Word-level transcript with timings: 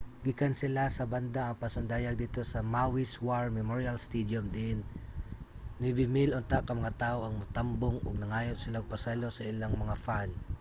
gikansela 0.25 0.85
sa 0.91 1.03
banda 1.13 1.41
ang 1.45 1.57
pasundayag 1.63 2.15
didto 2.23 2.41
sa 2.51 2.59
maui's 2.73 3.13
war 3.25 3.45
memorial 3.59 3.97
stadium 4.07 4.45
diin 4.55 4.79
9000 5.81 6.37
unta 6.39 6.57
ka 6.67 6.71
mga 6.81 6.95
tawo 7.03 7.19
ang 7.23 7.35
motambong 7.41 7.97
ug 8.07 8.15
nangayo 8.21 8.53
sila 8.57 8.77
og 8.81 8.91
pasaylo 8.93 9.27
sa 9.31 9.47
ilang 9.51 9.73
mga 9.83 9.95
fan 10.05 10.29